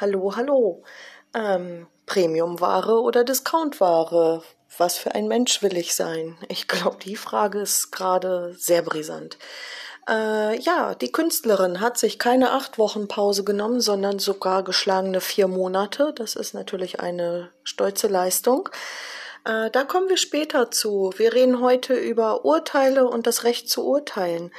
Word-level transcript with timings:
Hallo, 0.00 0.34
hallo. 0.34 0.82
Ähm, 1.34 1.86
Premiumware 2.06 3.02
oder 3.02 3.22
Discountware? 3.22 4.42
Was 4.78 4.96
für 4.96 5.14
ein 5.14 5.28
Mensch 5.28 5.62
will 5.62 5.76
ich 5.76 5.94
sein? 5.94 6.38
Ich 6.48 6.68
glaube, 6.68 6.96
die 7.04 7.16
Frage 7.16 7.60
ist 7.60 7.90
gerade 7.92 8.54
sehr 8.56 8.80
brisant. 8.80 9.36
Äh, 10.08 10.58
ja, 10.58 10.94
die 10.94 11.12
Künstlerin 11.12 11.80
hat 11.80 11.98
sich 11.98 12.18
keine 12.18 12.52
acht 12.52 12.78
Wochen 12.78 13.08
Pause 13.08 13.44
genommen, 13.44 13.82
sondern 13.82 14.18
sogar 14.18 14.64
geschlagene 14.64 15.20
vier 15.20 15.48
Monate. 15.48 16.14
Das 16.16 16.34
ist 16.34 16.54
natürlich 16.54 17.00
eine 17.00 17.52
stolze 17.62 18.08
Leistung. 18.08 18.70
Äh, 19.44 19.70
da 19.70 19.84
kommen 19.84 20.08
wir 20.08 20.16
später 20.16 20.70
zu. 20.70 21.12
Wir 21.18 21.34
reden 21.34 21.60
heute 21.60 21.92
über 21.92 22.46
Urteile 22.46 23.06
und 23.06 23.26
das 23.26 23.44
Recht 23.44 23.68
zu 23.68 23.86
urteilen. 23.86 24.50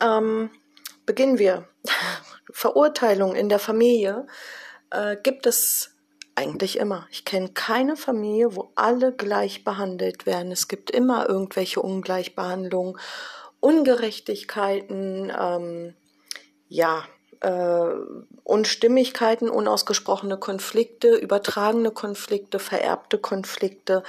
Ähm, 0.00 0.50
beginnen 1.04 1.40
wir. 1.40 1.66
Verurteilung 2.52 3.34
in 3.34 3.48
der 3.48 3.58
Familie 3.58 4.26
äh, 4.90 5.16
gibt 5.22 5.46
es 5.46 5.90
eigentlich 6.34 6.78
immer. 6.78 7.06
Ich 7.10 7.24
kenne 7.24 7.48
keine 7.48 7.96
Familie, 7.96 8.54
wo 8.54 8.70
alle 8.76 9.12
gleich 9.12 9.64
behandelt 9.64 10.24
werden. 10.24 10.52
Es 10.52 10.68
gibt 10.68 10.90
immer 10.90 11.28
irgendwelche 11.28 11.82
Ungleichbehandlungen, 11.82 12.96
Ungerechtigkeiten, 13.60 15.32
ähm, 15.36 15.94
ja, 16.68 17.04
äh, 17.40 17.90
Unstimmigkeiten, 18.44 19.50
unausgesprochene 19.50 20.38
Konflikte, 20.38 21.16
übertragene 21.16 21.90
Konflikte, 21.90 22.58
vererbte 22.58 23.18
Konflikte. 23.18 24.02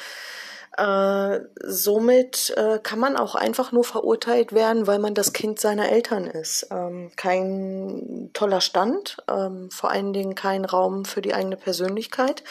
Äh, 0.78 1.40
somit 1.62 2.54
äh, 2.56 2.80
kann 2.80 3.00
man 3.00 3.18
auch 3.18 3.36
einfach 3.36 3.72
nur 3.72 3.84
verurteilt 3.84 4.54
werden, 4.54 4.88
weil 4.88 5.00
man 5.00 5.14
das 5.14 5.34
Kind 5.34 5.60
seiner 5.60 5.90
Eltern 5.90 6.26
ist. 6.26 6.68
Ähm, 6.72 7.12
kein 7.16 8.30
toller 8.34 8.62
Stand, 8.62 9.18
ähm, 9.30 9.70
vor 9.72 9.90
allen 9.92 10.14
Dingen 10.14 10.36
kein 10.36 10.66
Raum 10.66 11.06
für 11.06 11.22
die 11.22 11.34
eigene 11.34 11.58
Persönlichkeit. 11.58 12.44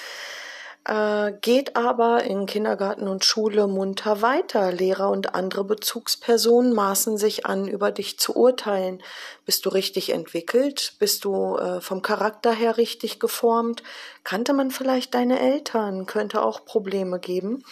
Äh, 0.89 1.33
geht 1.43 1.77
aber 1.77 2.25
in 2.25 2.47
Kindergarten 2.47 3.09
und 3.09 3.25
Schule 3.25 3.67
munter 3.67 4.23
weiter. 4.23 4.73
Lehrer 4.73 5.11
und 5.11 5.35
andere 5.35 5.65
Bezugspersonen 5.65 6.73
maßen 6.73 7.19
sich 7.19 7.45
an, 7.45 7.69
über 7.69 7.93
dich 7.93 8.19
zu 8.19 8.35
urteilen. 8.35 9.03
Bist 9.45 9.67
du 9.67 9.69
richtig 9.69 10.11
entwickelt? 10.11 10.95
Bist 10.99 11.25
du 11.25 11.57
äh, 11.57 11.81
vom 11.83 12.01
Charakter 12.01 12.53
her 12.53 12.79
richtig 12.79 13.21
geformt? 13.21 13.83
Kannte 14.25 14.55
man 14.55 14.71
vielleicht 14.71 15.15
deine 15.15 15.39
Eltern? 15.41 16.07
Könnte 16.07 16.43
auch 16.43 16.65
Probleme 16.65 17.21
geben. 17.21 17.63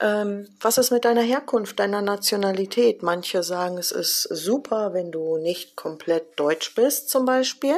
Ähm, 0.00 0.48
was 0.60 0.78
ist 0.78 0.90
mit 0.90 1.04
deiner 1.04 1.22
Herkunft, 1.22 1.78
deiner 1.78 2.02
Nationalität? 2.02 3.02
Manche 3.02 3.42
sagen, 3.42 3.78
es 3.78 3.92
ist 3.92 4.22
super, 4.22 4.92
wenn 4.92 5.12
du 5.12 5.38
nicht 5.38 5.76
komplett 5.76 6.38
deutsch 6.38 6.74
bist, 6.74 7.10
zum 7.10 7.24
Beispiel. 7.24 7.76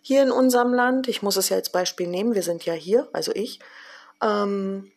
Hier 0.00 0.22
in 0.22 0.30
unserem 0.30 0.72
Land, 0.72 1.08
ich 1.08 1.22
muss 1.22 1.36
es 1.36 1.48
ja 1.48 1.56
als 1.56 1.70
Beispiel 1.70 2.06
nehmen, 2.06 2.34
wir 2.34 2.42
sind 2.42 2.64
ja 2.64 2.74
hier, 2.74 3.08
also 3.12 3.32
ich. 3.34 3.60
Ähm, 4.22 4.92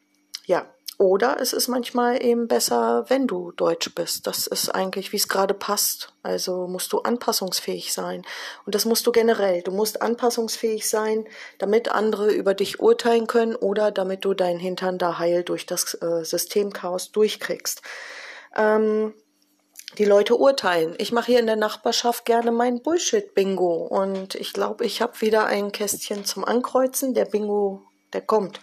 ja, 0.46 0.66
oder 1.00 1.38
es 1.40 1.54
ist 1.54 1.68
manchmal 1.68 2.24
eben 2.24 2.48
besser, 2.48 3.06
wenn 3.08 3.28
du 3.28 3.52
Deutsch 3.52 3.94
bist. 3.94 4.26
Das 4.26 4.48
ist 4.48 4.70
eigentlich, 4.70 5.12
wie 5.12 5.18
es 5.18 5.28
gerade 5.28 5.54
passt. 5.54 6.12
Also 6.24 6.66
musst 6.66 6.92
du 6.92 7.00
anpassungsfähig 7.00 7.94
sein. 7.94 8.24
Und 8.66 8.74
das 8.74 8.86
musst 8.86 9.06
du 9.06 9.12
generell. 9.12 9.62
Du 9.62 9.72
musst 9.72 10.02
anpassungsfähig 10.02 10.90
sein, 10.90 11.28
damit 11.60 11.92
andere 11.92 12.32
über 12.32 12.56
dich 12.56 12.80
urteilen 12.80 13.28
können 13.28 13.56
oder 13.56 13.92
damit 13.92 14.26
du 14.26 14.34
deinen 14.34 14.60
Hintern 14.60 14.98
da 14.98 15.20
heil 15.20 15.44
durch 15.44 15.68
das 15.68 15.94
äh, 16.02 16.24
Systemchaos 16.26 17.12
durchkriegst. 17.12 17.84
Ähm, 18.56 19.14
die 20.00 20.06
Leute 20.06 20.36
urteilen. 20.36 20.96
Ich 20.98 21.12
mache 21.12 21.28
hier 21.28 21.40
in 21.40 21.46
der 21.46 21.56
Nachbarschaft 21.58 22.26
gerne 22.26 22.52
mein 22.52 22.82
Bullshit-Bingo. 22.82 23.86
Und 23.86 24.34
ich 24.34 24.52
glaube, 24.52 24.84
ich 24.84 25.04
habe 25.04 25.22
wieder 25.22 25.46
ein 25.46 25.72
Kästchen 25.72 26.26
zum 26.26 26.44
Ankreuzen. 26.44 27.14
Der 27.14 27.26
Bingo, 27.26 27.84
der 28.14 28.22
kommt. 28.22 28.60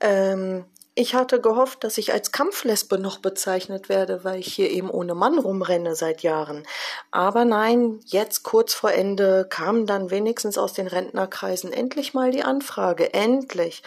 Ähm, 0.00 0.64
ich 1.00 1.14
hatte 1.14 1.40
gehofft, 1.40 1.82
dass 1.82 1.96
ich 1.96 2.12
als 2.12 2.30
Kampflesbe 2.30 2.98
noch 2.98 3.20
bezeichnet 3.20 3.88
werde, 3.88 4.22
weil 4.22 4.38
ich 4.38 4.52
hier 4.52 4.68
eben 4.70 4.90
ohne 4.90 5.14
Mann 5.14 5.38
rumrenne 5.38 5.96
seit 5.96 6.22
Jahren. 6.22 6.66
Aber 7.10 7.46
nein, 7.46 8.00
jetzt 8.04 8.42
kurz 8.42 8.74
vor 8.74 8.92
Ende 8.92 9.46
kam 9.48 9.86
dann 9.86 10.10
wenigstens 10.10 10.58
aus 10.58 10.74
den 10.74 10.86
Rentnerkreisen 10.86 11.72
endlich 11.72 12.12
mal 12.12 12.30
die 12.30 12.42
Anfrage, 12.42 13.14
endlich, 13.14 13.82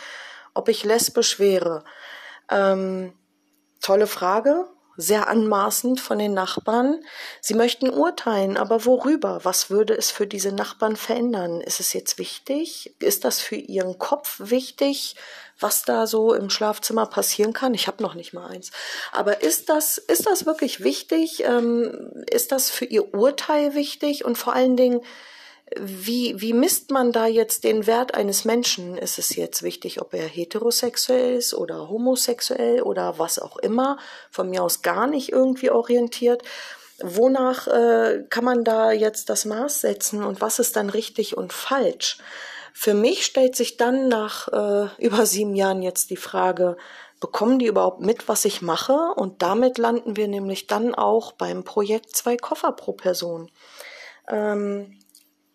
ob 0.55 0.69
ich 0.69 0.83
lesbisch 0.83 1.37
wäre. 1.37 1.83
Ähm, 2.49 3.13
tolle 3.79 4.07
Frage, 4.07 4.65
sehr 4.97 5.27
anmaßend 5.27 5.99
von 5.99 6.17
den 6.17 6.33
Nachbarn. 6.33 7.03
Sie 7.41 7.53
möchten 7.53 7.91
urteilen, 7.91 8.57
aber 8.57 8.85
worüber? 8.85 9.39
Was 9.43 9.69
würde 9.69 9.95
es 9.95 10.09
für 10.09 10.25
diese 10.25 10.51
Nachbarn 10.51 10.95
verändern? 10.95 11.61
Ist 11.61 11.79
es 11.79 11.93
jetzt 11.93 12.17
wichtig? 12.17 12.95
Ist 12.99 13.23
das 13.23 13.39
für 13.39 13.55
ihren 13.55 13.99
Kopf 13.99 14.37
wichtig, 14.39 15.15
was 15.59 15.83
da 15.83 16.07
so 16.07 16.33
im 16.33 16.49
Schlafzimmer 16.49 17.05
passieren 17.05 17.53
kann? 17.53 17.73
Ich 17.73 17.87
habe 17.87 18.03
noch 18.03 18.15
nicht 18.15 18.33
mal 18.33 18.47
eins. 18.47 18.71
Aber 19.11 19.41
ist 19.41 19.69
das, 19.69 19.97
ist 19.97 20.25
das 20.25 20.45
wirklich 20.45 20.83
wichtig? 20.83 21.43
Ähm, 21.43 22.23
ist 22.29 22.51
das 22.51 22.69
für 22.69 22.85
ihr 22.85 23.13
Urteil 23.13 23.75
wichtig? 23.75 24.25
Und 24.25 24.37
vor 24.37 24.53
allen 24.53 24.75
Dingen, 24.75 25.01
wie, 25.79 26.39
wie 26.39 26.53
misst 26.53 26.91
man 26.91 27.11
da 27.11 27.25
jetzt 27.25 27.63
den 27.63 27.87
Wert 27.87 28.13
eines 28.13 28.45
Menschen? 28.45 28.97
Ist 28.97 29.17
es 29.17 29.35
jetzt 29.35 29.63
wichtig, 29.63 30.01
ob 30.01 30.13
er 30.13 30.27
heterosexuell 30.27 31.35
ist 31.35 31.53
oder 31.53 31.89
homosexuell 31.89 32.81
oder 32.81 33.17
was 33.17 33.39
auch 33.39 33.57
immer? 33.57 33.97
Von 34.29 34.49
mir 34.49 34.63
aus 34.63 34.81
gar 34.81 35.07
nicht 35.07 35.31
irgendwie 35.31 35.71
orientiert. 35.71 36.43
Wonach 36.99 37.67
äh, 37.67 38.23
kann 38.29 38.43
man 38.43 38.63
da 38.63 38.91
jetzt 38.91 39.29
das 39.29 39.45
Maß 39.45 39.81
setzen 39.81 40.23
und 40.23 40.41
was 40.41 40.59
ist 40.59 40.75
dann 40.75 40.89
richtig 40.89 41.35
und 41.35 41.51
falsch? 41.51 42.19
Für 42.73 42.95
mich 42.95 43.25
stellt 43.25 43.55
sich 43.55 43.77
dann 43.77 44.09
nach 44.09 44.47
äh, 44.49 44.89
über 44.97 45.25
sieben 45.25 45.55
Jahren 45.55 45.81
jetzt 45.81 46.09
die 46.09 46.17
Frage, 46.17 46.75
bekommen 47.21 47.59
die 47.59 47.67
überhaupt 47.67 48.01
mit, 48.01 48.27
was 48.27 48.43
ich 48.43 48.61
mache? 48.61 49.13
Und 49.15 49.41
damit 49.41 49.77
landen 49.77 50.17
wir 50.17 50.27
nämlich 50.27 50.67
dann 50.67 50.93
auch 50.93 51.31
beim 51.31 51.63
Projekt 51.63 52.15
zwei 52.15 52.35
Koffer 52.35 52.73
pro 52.73 52.91
Person. 52.91 53.49
Ähm, 54.27 54.99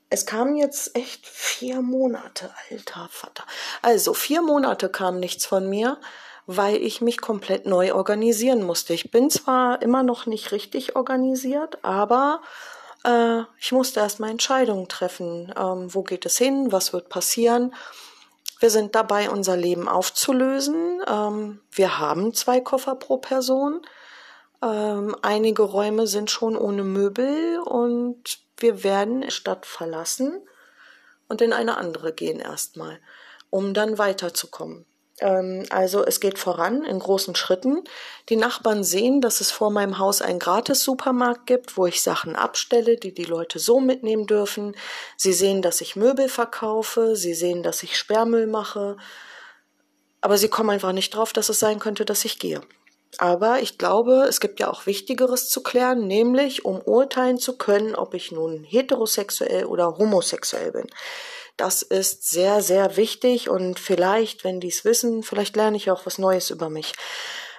es 0.08 0.24
kamen 0.24 0.56
jetzt 0.56 0.96
echt 0.96 1.26
vier 1.26 1.82
Monate, 1.82 2.50
alter 2.70 3.08
Vater. 3.10 3.44
Also 3.82 4.14
vier 4.14 4.40
Monate 4.40 4.88
kam 4.88 5.20
nichts 5.20 5.44
von 5.44 5.68
mir, 5.68 5.98
weil 6.46 6.76
ich 6.76 7.02
mich 7.02 7.20
komplett 7.20 7.66
neu 7.66 7.92
organisieren 7.92 8.62
musste. 8.62 8.94
Ich 8.94 9.10
bin 9.10 9.28
zwar 9.28 9.82
immer 9.82 10.02
noch 10.02 10.24
nicht 10.24 10.52
richtig 10.52 10.96
organisiert, 10.96 11.84
aber 11.84 12.40
äh, 13.04 13.42
ich 13.60 13.72
musste 13.72 14.00
erstmal 14.00 14.30
Entscheidungen 14.30 14.88
treffen. 14.88 15.52
Ähm, 15.56 15.94
wo 15.94 16.02
geht 16.02 16.26
es 16.26 16.38
hin? 16.38 16.72
Was 16.72 16.92
wird 16.92 17.08
passieren? 17.08 17.74
Wir 18.60 18.70
sind 18.70 18.94
dabei, 18.94 19.30
unser 19.30 19.56
Leben 19.56 19.88
aufzulösen. 19.88 21.00
Ähm, 21.06 21.60
wir 21.70 21.98
haben 21.98 22.34
zwei 22.34 22.60
Koffer 22.60 22.96
pro 22.96 23.18
Person. 23.18 23.82
Ähm, 24.62 25.14
einige 25.22 25.62
Räume 25.62 26.06
sind 26.06 26.30
schon 26.30 26.56
ohne 26.56 26.82
Möbel 26.82 27.60
und 27.60 28.40
wir 28.56 28.82
werden 28.82 29.20
die 29.20 29.30
Stadt 29.30 29.66
verlassen 29.66 30.42
und 31.28 31.40
in 31.40 31.52
eine 31.52 31.76
andere 31.76 32.12
gehen 32.12 32.40
erstmal, 32.40 32.98
um 33.50 33.72
dann 33.74 33.98
weiterzukommen. 33.98 34.84
Ähm, 35.20 35.64
also 35.70 36.04
es 36.04 36.20
geht 36.20 36.38
voran 36.38 36.84
in 36.84 36.98
großen 36.98 37.34
Schritten. 37.34 37.84
Die 38.28 38.36
Nachbarn 38.36 38.84
sehen, 38.84 39.20
dass 39.20 39.40
es 39.40 39.50
vor 39.50 39.70
meinem 39.70 39.98
Haus 39.98 40.22
einen 40.22 40.38
Gratis-Supermarkt 40.38 41.46
gibt, 41.46 41.76
wo 41.76 41.86
ich 41.86 42.02
Sachen 42.02 42.36
abstelle, 42.36 42.96
die 42.96 43.12
die 43.12 43.24
Leute 43.24 43.58
so 43.58 43.80
mitnehmen 43.80 44.26
dürfen. 44.26 44.76
Sie 45.16 45.32
sehen, 45.32 45.62
dass 45.62 45.80
ich 45.80 45.96
Möbel 45.96 46.28
verkaufe. 46.28 47.16
Sie 47.16 47.34
sehen, 47.34 47.62
dass 47.62 47.82
ich 47.82 47.96
Sperrmüll 47.96 48.46
mache. 48.46 48.96
Aber 50.20 50.38
sie 50.38 50.48
kommen 50.48 50.70
einfach 50.70 50.92
nicht 50.92 51.14
drauf, 51.14 51.32
dass 51.32 51.48
es 51.48 51.60
sein 51.60 51.78
könnte, 51.78 52.04
dass 52.04 52.24
ich 52.24 52.38
gehe. 52.38 52.60
Aber 53.16 53.60
ich 53.60 53.78
glaube, 53.78 54.26
es 54.28 54.38
gibt 54.38 54.60
ja 54.60 54.70
auch 54.70 54.84
Wichtigeres 54.84 55.48
zu 55.48 55.62
klären, 55.62 56.06
nämlich 56.06 56.64
um 56.64 56.80
urteilen 56.80 57.38
zu 57.38 57.56
können, 57.56 57.94
ob 57.94 58.14
ich 58.14 58.32
nun 58.32 58.64
heterosexuell 58.64 59.64
oder 59.64 59.96
homosexuell 59.96 60.72
bin. 60.72 60.86
Das 61.58 61.82
ist 61.82 62.30
sehr, 62.30 62.62
sehr 62.62 62.96
wichtig 62.96 63.50
und 63.50 63.80
vielleicht, 63.80 64.44
wenn 64.44 64.60
die 64.60 64.68
es 64.68 64.84
wissen, 64.84 65.24
vielleicht 65.24 65.56
lerne 65.56 65.76
ich 65.76 65.90
auch 65.90 66.06
was 66.06 66.16
Neues 66.16 66.50
über 66.50 66.70
mich. 66.70 66.92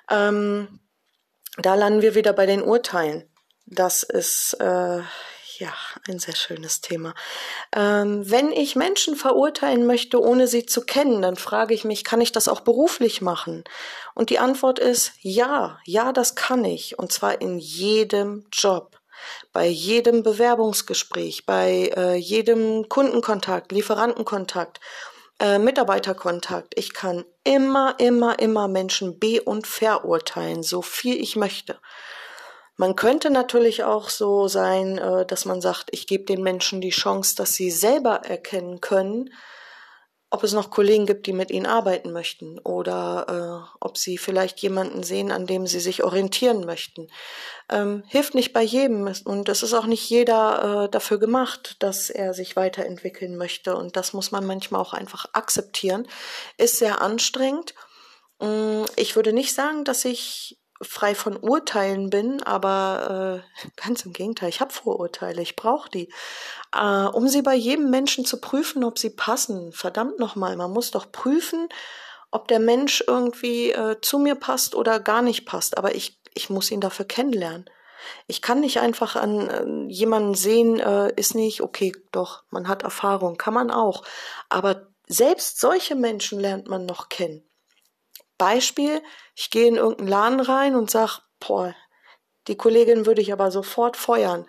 Ähm, 0.10 0.80
da 1.58 1.76
landen 1.76 2.02
wir 2.02 2.16
wieder 2.16 2.32
bei 2.32 2.46
den 2.46 2.64
Urteilen. 2.64 3.30
Das 3.66 4.04
ist 4.04 4.54
äh, 4.62 5.02
ja, 5.60 5.74
ein 6.08 6.18
sehr 6.18 6.36
schönes 6.36 6.80
Thema. 6.80 7.14
Ähm, 7.76 8.30
wenn 8.32 8.54
ich 8.54 8.78
Menschen 8.78 9.18
verurteilen 9.18 9.86
möchte, 9.86 10.22
ohne 10.22 10.48
sie 10.48 10.66
zu 10.66 10.86
kennen, 10.86 11.22
dann 11.22 11.36
frage 11.36 11.74
ich 11.74 11.84
mich, 11.84 12.06
kann 12.06 12.22
ich 12.22 12.32
das 12.32 12.48
auch 12.48 12.62
beruflich 12.62 13.22
machen? 13.22 13.66
Und 14.16 14.30
die 14.30 14.40
Antwort 14.40 14.80
ist 14.80 15.12
ja, 15.20 15.78
ja, 15.84 16.14
das 16.14 16.36
kann 16.36 16.64
ich. 16.64 16.98
Und 16.98 17.12
zwar 17.12 17.42
in 17.42 17.60
jedem 17.60 18.46
Job 18.54 18.99
bei 19.54 19.68
jedem 19.68 20.24
Bewerbungsgespräch, 20.24 21.46
bei 21.46 21.92
äh, 21.96 22.16
jedem 22.16 22.90
Kundenkontakt, 22.90 23.72
Lieferantenkontakt, 23.72 24.80
äh, 25.40 25.58
Mitarbeiterkontakt. 25.58 26.74
Ich 26.78 26.94
kann 26.94 27.26
immer, 27.44 27.96
immer, 28.00 28.40
immer 28.40 28.68
Menschen 28.68 29.20
be- 29.20 29.42
und 29.42 29.68
verurteilen, 29.68 30.64
so 30.64 30.82
viel 30.82 31.22
ich 31.22 31.36
möchte. 31.36 31.80
Man 32.76 32.96
könnte 32.96 33.30
natürlich 33.30 33.84
auch 33.84 34.10
so 34.10 34.48
sein, 34.48 34.98
äh, 34.98 35.26
dass 35.26 35.46
man 35.46 35.62
sagt, 35.62 35.90
ich 35.92 36.08
gebe 36.08 36.24
den 36.24 36.42
Menschen 36.42 36.82
die 36.82 36.92
Chance, 36.92 37.36
dass 37.36 37.54
sie 37.54 37.72
selber 37.72 38.22
erkennen 38.26 38.80
können, 38.80 39.32
ob 40.32 40.44
es 40.44 40.54
noch 40.54 40.70
Kollegen 40.70 41.08
gibt, 41.08 41.26
die 41.26 41.34
mit 41.34 41.50
ihnen 41.50 41.66
arbeiten 41.66 42.12
möchten 42.12 42.60
oder 42.60 43.72
äh, 43.74 43.78
ob 43.80 43.98
sie 43.98 44.18
vielleicht 44.18 44.60
jemanden 44.60 45.02
sehen, 45.02 45.32
an 45.32 45.48
dem 45.48 45.66
sie 45.66 45.80
sich 45.80 46.04
orientieren 46.04 46.66
möchten. 46.66 47.08
Ähm, 47.70 48.04
hilft 48.08 48.36
nicht 48.36 48.54
bei 48.54 48.62
jedem 48.62 49.12
und 49.26 49.50
es 49.50 49.64
ist 49.64 49.74
auch 49.74 49.88
nicht 49.88 50.08
jeder 50.08 50.84
äh, 50.86 50.90
dafür 50.90 51.18
gemacht, 51.18 51.78
dass 51.80 52.12
er 52.12 52.36
sich 52.36 52.56
weiterentwickeln 52.56 53.38
möchte 53.38 53.76
und 53.76 53.96
das 53.96 54.14
muss 54.14 54.32
man 54.32 54.46
manchmal 54.46 54.82
auch 54.82 54.94
einfach 54.94 55.26
akzeptieren. 55.34 56.08
Ist 56.58 56.78
sehr 56.78 57.02
anstrengend. 57.02 57.74
Mm, 58.40 58.84
ich 58.98 59.16
würde 59.16 59.34
nicht 59.34 59.56
sagen, 59.56 59.84
dass 59.84 60.06
ich 60.06 60.59
frei 60.82 61.14
von 61.16 61.38
Urteilen 61.38 62.10
bin, 62.10 62.42
aber 62.44 63.44
äh, 63.66 63.70
ganz 63.76 64.06
im 64.06 64.14
Gegenteil, 64.14 64.50
ich 64.50 64.62
habe 64.62 64.74
Vorurteile, 64.74 65.42
ich 65.42 65.56
brauche 65.56 65.90
die, 65.90 66.10
äh, 66.76 67.06
um 67.06 67.28
sie 67.28 67.42
bei 67.42 67.56
jedem 67.56 67.90
Menschen 67.90 68.26
zu 68.26 68.40
prüfen, 68.40 68.84
ob 68.84 68.98
sie 68.98 69.10
passen. 69.10 69.72
Verdammt 69.72 70.20
nochmal, 70.20 70.56
man 70.56 70.72
muss 70.72 70.92
doch 70.92 71.12
prüfen, 71.12 71.68
ob 72.32 72.48
der 72.48 72.60
Mensch 72.60 73.04
irgendwie 73.06 73.72
äh, 73.72 73.98
zu 74.02 74.20
mir 74.20 74.36
passt 74.36 74.76
oder 74.76 75.00
gar 75.00 75.22
nicht 75.22 75.46
passt, 75.46 75.78
aber 75.78 75.96
ich, 75.96 76.20
ich 76.34 76.50
muss 76.50 76.72
ihn 76.72 76.82
dafür 76.82 77.06
kennenlernen. 77.06 77.70
Ich 78.28 78.42
kann 78.42 78.62
nicht 78.62 78.80
einfach 78.80 79.16
an 79.16 79.50
äh, 79.50 79.92
jemanden 79.92 80.36
sehen, 80.36 80.80
äh, 80.80 81.12
ist 81.16 81.36
nicht, 81.36 81.62
okay, 81.62 81.92
doch, 82.12 82.44
man 82.50 82.68
hat 82.68 82.84
Erfahrung, 82.84 83.38
kann 83.38 83.54
man 83.54 83.72
auch. 83.72 84.04
Aber 84.48 84.88
selbst 85.08 85.60
solche 85.60 85.96
Menschen 85.96 86.40
lernt 86.40 86.70
man 86.70 86.86
noch 86.86 87.10
kennen. 87.10 87.44
Beispiel, 88.40 89.04
ich 89.36 89.52
gehe 89.52 89.68
in 89.68 89.76
irgendeinen 89.76 90.08
Laden 90.08 90.40
rein 90.40 90.76
und 90.76 90.90
sag, 90.90 91.20
boah, 91.40 91.76
die 92.48 92.58
Kollegin 92.58 93.06
würde 93.06 93.22
ich 93.22 93.32
aber 93.32 93.52
sofort 93.52 93.96
feuern. 93.96 94.48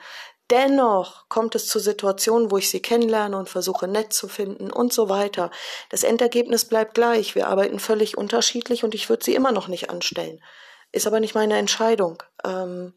Dennoch 0.51 1.29
kommt 1.29 1.55
es 1.55 1.69
zu 1.69 1.79
Situationen, 1.79 2.51
wo 2.51 2.59
ich 2.59 2.71
sie 2.71 2.81
kennenlerne 2.81 3.37
und 3.37 3.49
versuche 3.49 3.87
nett 3.87 4.13
zu 4.13 4.27
finden 4.27 4.73
und 4.73 4.93
so 4.93 5.09
weiter. 5.09 5.51
Das 5.91 6.03
Endergebnis 6.03 6.65
bleibt 6.65 6.95
gleich. 6.95 7.37
Wir 7.37 7.47
arbeiten 7.47 7.79
völlig 7.79 8.19
unterschiedlich 8.19 8.83
und 8.83 8.95
ich 8.95 9.09
würde 9.09 9.25
sie 9.25 9.35
immer 9.35 9.53
noch 9.53 9.69
nicht 9.69 9.91
anstellen. 9.91 10.43
Ist 10.91 11.07
aber 11.07 11.21
nicht 11.21 11.37
meine 11.37 11.57
Entscheidung. 11.57 12.21
Ähm, 12.45 12.95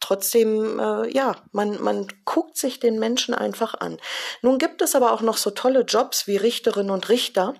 trotzdem, 0.00 0.78
äh, 0.78 1.08
ja, 1.08 1.36
man, 1.52 1.80
man 1.80 2.08
guckt 2.26 2.58
sich 2.58 2.78
den 2.78 2.98
Menschen 2.98 3.32
einfach 3.32 3.72
an. 3.74 3.98
Nun 4.42 4.58
gibt 4.58 4.82
es 4.82 4.94
aber 4.94 5.12
auch 5.12 5.22
noch 5.22 5.38
so 5.38 5.50
tolle 5.50 5.82
Jobs 5.82 6.26
wie 6.26 6.36
Richterinnen 6.36 6.90
und 6.90 7.08
Richter 7.08 7.54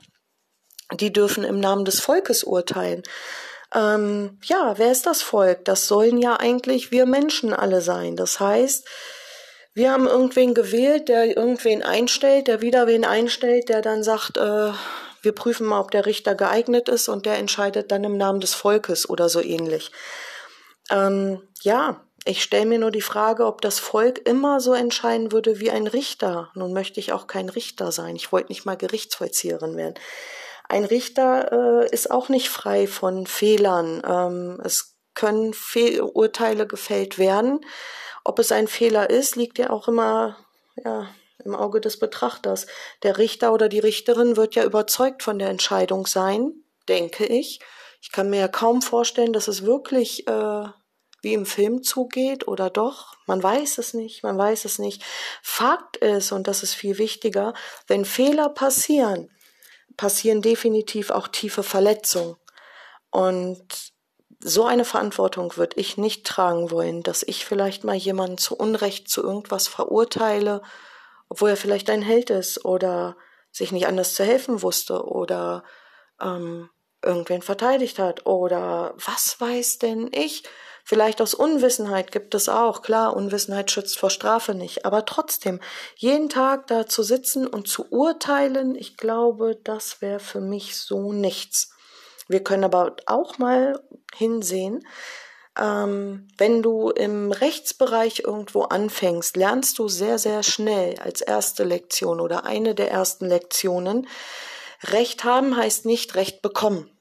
die 0.93 1.13
dürfen 1.13 1.45
im 1.45 1.61
Namen 1.61 1.85
des 1.85 2.01
Volkes 2.01 2.45
urteilen. 2.45 3.03
Ähm, 3.75 4.39
ja, 4.45 4.75
wer 4.77 4.93
ist 4.93 5.07
das 5.07 5.23
Volk? 5.23 5.65
Das 5.65 5.87
sollen 5.87 6.19
ja 6.19 6.37
eigentlich 6.39 6.91
wir 6.91 7.07
Menschen 7.07 7.55
alle 7.55 7.81
sein. 7.81 8.17
Das 8.17 8.39
heißt, 8.41 8.87
wir 9.75 9.91
haben 9.91 10.07
irgendwen 10.07 10.53
gewählt, 10.53 11.09
der 11.09 11.35
irgendwen 11.37 11.83
einstellt, 11.83 12.47
der 12.47 12.61
wieder 12.61 12.87
wen 12.87 13.05
einstellt, 13.05 13.71
der 13.71 13.81
dann 13.81 14.03
sagt, 14.03 14.37
äh, 14.37 14.73
wir 15.23 15.33
prüfen 15.33 15.67
mal, 15.67 15.81
ob 15.81 15.91
der 15.91 16.05
Richter 16.05 16.35
geeignet 16.35 16.89
ist 16.89 17.09
und 17.09 17.25
der 17.25 17.39
entscheidet 17.39 17.91
dann 17.91 18.05
im 18.05 18.19
Namen 18.19 18.41
des 18.41 18.55
Volkes 18.55 19.09
oder 19.09 19.29
so 19.29 19.41
ähnlich. 19.41 19.91
Ähm, 20.91 21.41
ja, 21.63 22.05
ich 22.25 22.43
stelle 22.43 22.67
mir 22.67 22.79
nur 22.79 22.91
die 22.91 23.01
Frage, 23.01 23.47
ob 23.47 23.63
das 23.63 23.79
Volk 23.79 24.29
immer 24.29 24.61
so 24.61 24.75
entscheiden 24.75 25.33
würde 25.33 25.59
wie 25.59 25.71
ein 25.71 25.87
Richter. 25.87 26.51
Nun 26.55 26.73
möchte 26.73 27.01
ich 27.01 27.13
auch 27.13 27.27
kein 27.27 27.49
Richter 27.49 27.93
sein. 27.93 28.15
Ich 28.15 28.31
wollte 28.31 28.53
nicht 28.53 28.67
mal 28.67 28.77
Gerichtsvollzieherin 28.77 29.77
werden. 29.77 29.95
Ein 30.73 30.87
Richter 30.87 31.53
äh, 31.83 31.91
ist 31.91 32.11
auch 32.11 32.31
nicht 32.31 32.49
frei 32.49 32.87
von 32.87 33.27
Fehlern. 33.27 34.01
Ähm, 34.09 34.59
es 34.65 34.97
können 35.13 35.53
Fehl 35.53 36.01
Urteile 36.01 36.67
gefällt 36.67 37.19
werden. 37.19 37.61
Ob 38.25 38.39
es 38.39 38.53
ein 38.53 38.69
Fehler 38.69 39.11
ist, 39.11 39.37
liegt 39.37 39.59
ja 39.59 39.69
auch 39.69 39.87
immer 39.87 40.39
ja, 40.83 41.09
im 41.45 41.55
Auge 41.55 41.83
des 41.83 41.99
Betrachters. 41.99 42.67
Der 43.03 43.19
Richter 43.19 43.53
oder 43.53 43.69
die 43.69 43.81
Richterin 43.81 44.39
wird 44.39 44.55
ja 44.55 44.65
überzeugt 44.65 45.23
von 45.23 45.39
der 45.39 45.51
Entscheidung 45.51 46.07
sein, 46.07 46.55
denke 46.89 47.27
ich. 47.27 47.61
Ich 48.01 48.11
kann 48.11 48.31
mir 48.31 48.41
ja 48.41 48.49
kaum 48.49 48.81
vorstellen, 48.81 49.35
dass 49.35 49.49
es 49.49 49.67
wirklich 49.67 50.27
äh, 50.27 50.65
wie 51.21 51.35
im 51.35 51.45
Film 51.45 51.83
zugeht 51.83 52.49
oder 52.49 52.71
doch. 52.71 53.13
Man 53.27 53.43
weiß 53.43 53.77
es 53.77 53.93
nicht, 53.93 54.23
man 54.23 54.39
weiß 54.39 54.65
es 54.65 54.79
nicht. 54.79 55.05
Fakt 55.43 55.99
ist, 55.99 56.33
und 56.33 56.49
das 56.49 56.63
ist 56.63 56.73
viel 56.73 56.97
wichtiger, 56.97 57.53
wenn 57.89 58.07
Fehler 58.07 58.49
passieren, 58.49 59.29
passieren 59.97 60.43
definitiv 60.43 61.11
auch 61.11 61.29
tiefe 61.29 61.63
Verletzungen. 61.63 62.37
Und 63.11 63.93
so 64.41 64.65
eine 64.65 64.85
Verantwortung 64.85 65.57
würde 65.57 65.79
ich 65.79 65.97
nicht 65.97 66.27
tragen 66.27 66.71
wollen, 66.71 67.03
dass 67.03 67.23
ich 67.23 67.45
vielleicht 67.45 67.85
mal 67.85 67.95
jemanden 67.95 68.39
zu 68.39 68.57
Unrecht 68.57 69.09
zu 69.09 69.23
irgendwas 69.23 69.69
verurteile, 69.69 70.63
obwohl 71.29 71.51
er 71.51 71.57
vielleicht 71.57 71.91
ein 71.91 72.03
Held 72.03 72.31
ist 72.31 72.65
oder 72.65 73.17
sich 73.53 73.71
nicht 73.71 73.87
anders 73.87 74.15
zu 74.15 74.25
helfen 74.25 74.63
wusste 74.63 75.05
oder 75.05 75.63
ähm, 76.21 76.71
irgendwen 77.05 77.43
verteidigt 77.43 77.99
hat 77.99 78.27
oder 78.27 78.95
was 78.97 79.41
weiß 79.41 79.79
denn 79.79 80.11
ich? 80.13 80.45
Vielleicht 80.85 81.21
aus 81.23 81.35
Unwissenheit 81.35 82.11
gibt 82.13 82.35
es 82.35 82.49
auch. 82.49 82.83
Klar, 82.83 83.17
Unwissenheit 83.17 83.71
schützt 83.71 83.99
vor 83.99 84.11
Strafe 84.11 84.55
nicht. 84.55 84.85
Aber 84.85 85.05
trotzdem, 85.05 85.61
jeden 85.97 86.29
Tag 86.29 86.67
da 86.67 86.87
zu 86.87 87.03
sitzen 87.03 87.47
und 87.47 87.69
zu 87.69 87.87
urteilen, 87.91 88.75
ich 88.75 88.97
glaube, 88.97 89.59
das 89.63 90.01
wäre 90.03 90.21
für 90.21 90.41
mich 90.41 90.77
so 90.77 91.13
nichts. 91.13 91.71
Wir 92.29 92.43
können 92.43 92.65
aber 92.65 92.97
auch 93.07 93.39
mal 93.39 93.81
hinsehen, 94.15 94.87
ähm, 95.59 96.29
wenn 96.39 96.63
du 96.63 96.91
im 96.91 97.31
Rechtsbereich 97.31 98.21
irgendwo 98.21 98.63
anfängst, 98.63 99.37
lernst 99.37 99.79
du 99.79 99.89
sehr, 99.89 100.19
sehr 100.19 100.43
schnell 100.43 100.99
als 100.99 101.21
erste 101.21 101.65
Lektion 101.65 102.21
oder 102.21 102.45
eine 102.45 102.75
der 102.75 102.91
ersten 102.91 103.27
Lektionen, 103.27 104.09
Recht 104.85 105.25
haben 105.25 105.57
heißt 105.57 105.87
nicht 105.87 106.17
Recht 106.17 106.43
bekommen. 106.43 106.92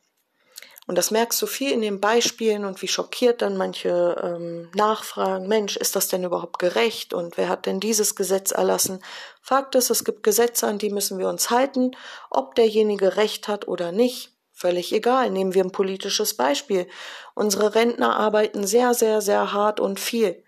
Und 0.87 0.97
das 0.97 1.11
merkst 1.11 1.41
du 1.41 1.45
viel 1.45 1.71
in 1.71 1.81
den 1.81 2.01
Beispielen 2.01 2.65
und 2.65 2.81
wie 2.81 2.87
schockiert 2.87 3.41
dann 3.41 3.55
manche 3.55 4.19
ähm, 4.21 4.71
nachfragen, 4.75 5.47
Mensch, 5.47 5.77
ist 5.77 5.95
das 5.95 6.07
denn 6.07 6.23
überhaupt 6.23 6.57
gerecht 6.59 7.13
und 7.13 7.37
wer 7.37 7.49
hat 7.49 7.65
denn 7.65 7.79
dieses 7.79 8.15
Gesetz 8.15 8.51
erlassen? 8.51 9.03
Fakt 9.41 9.75
ist, 9.75 9.91
es 9.91 10.03
gibt 10.03 10.23
Gesetze, 10.23 10.67
an 10.67 10.79
die 10.79 10.89
müssen 10.89 11.19
wir 11.19 11.29
uns 11.29 11.51
halten, 11.51 11.91
ob 12.29 12.55
derjenige 12.55 13.15
Recht 13.15 13.47
hat 13.47 13.67
oder 13.67 13.91
nicht. 13.91 14.31
Völlig 14.53 14.93
egal. 14.93 15.31
Nehmen 15.31 15.55
wir 15.55 15.63
ein 15.63 15.71
politisches 15.71 16.35
Beispiel. 16.35 16.87
Unsere 17.33 17.73
Rentner 17.73 18.15
arbeiten 18.15 18.67
sehr, 18.67 18.93
sehr, 18.93 19.21
sehr 19.21 19.53
hart 19.53 19.79
und 19.79 19.99
viel. 19.99 20.43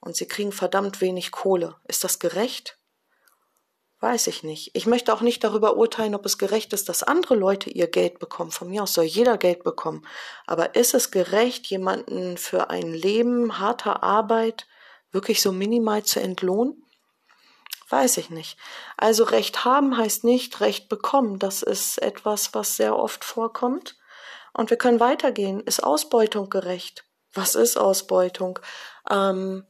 Und 0.00 0.16
sie 0.16 0.26
kriegen 0.26 0.52
verdammt 0.52 1.02
wenig 1.02 1.32
Kohle. 1.32 1.76
Ist 1.86 2.02
das 2.02 2.18
gerecht? 2.18 2.78
Weiß 4.00 4.28
ich 4.28 4.44
nicht. 4.44 4.70
Ich 4.74 4.86
möchte 4.86 5.12
auch 5.12 5.22
nicht 5.22 5.42
darüber 5.42 5.76
urteilen, 5.76 6.14
ob 6.14 6.24
es 6.24 6.38
gerecht 6.38 6.72
ist, 6.72 6.88
dass 6.88 7.02
andere 7.02 7.34
Leute 7.34 7.68
ihr 7.68 7.88
Geld 7.88 8.20
bekommen. 8.20 8.52
Von 8.52 8.68
mir 8.68 8.84
aus 8.84 8.94
soll 8.94 9.04
jeder 9.04 9.38
Geld 9.38 9.64
bekommen. 9.64 10.06
Aber 10.46 10.76
ist 10.76 10.94
es 10.94 11.10
gerecht, 11.10 11.66
jemanden 11.66 12.36
für 12.36 12.70
ein 12.70 12.94
Leben 12.94 13.58
harter 13.58 14.04
Arbeit 14.04 14.68
wirklich 15.10 15.42
so 15.42 15.50
minimal 15.50 16.04
zu 16.04 16.20
entlohnen? 16.20 16.84
Weiß 17.88 18.18
ich 18.18 18.30
nicht. 18.30 18.56
Also 18.96 19.24
Recht 19.24 19.64
haben 19.64 19.96
heißt 19.96 20.22
nicht 20.22 20.60
Recht 20.60 20.88
bekommen. 20.88 21.40
Das 21.40 21.62
ist 21.62 22.00
etwas, 22.00 22.54
was 22.54 22.76
sehr 22.76 22.96
oft 22.96 23.24
vorkommt. 23.24 23.96
Und 24.52 24.70
wir 24.70 24.76
können 24.76 25.00
weitergehen. 25.00 25.60
Ist 25.60 25.82
Ausbeutung 25.82 26.50
gerecht? 26.50 27.04
Was 27.32 27.56
ist 27.56 27.76
Ausbeutung? 27.76 28.60
Ähm, 29.10 29.66